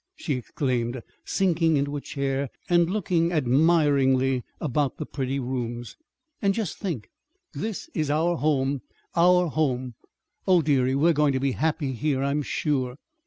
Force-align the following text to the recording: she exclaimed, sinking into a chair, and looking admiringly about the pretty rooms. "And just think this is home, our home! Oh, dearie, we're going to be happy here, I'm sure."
she 0.15 0.33
exclaimed, 0.33 1.03
sinking 1.25 1.77
into 1.77 1.95
a 1.95 2.01
chair, 2.01 2.49
and 2.67 2.89
looking 2.89 3.31
admiringly 3.31 4.41
about 4.59 4.97
the 4.97 5.05
pretty 5.05 5.39
rooms. 5.39 5.95
"And 6.41 6.55
just 6.55 6.79
think 6.79 7.11
this 7.53 7.87
is 7.93 8.09
home, 8.09 8.81
our 9.15 9.45
home! 9.49 9.93
Oh, 10.47 10.63
dearie, 10.63 10.95
we're 10.95 11.13
going 11.13 11.33
to 11.33 11.39
be 11.39 11.51
happy 11.51 11.91
here, 11.93 12.23
I'm 12.23 12.41
sure." 12.41 12.95